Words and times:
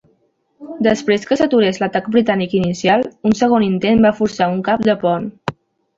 Després 0.87 1.27
que 1.31 1.35
s'aturés 1.41 1.77
l'atac 1.83 2.09
britànic 2.15 2.57
inicial, 2.61 3.07
un 3.31 3.37
segon 3.43 3.67
intent 3.69 4.03
va 4.07 4.17
forçar 4.23 4.49
un 4.55 4.65
cap 4.71 4.87
de 4.89 4.97
pont. 5.05 5.33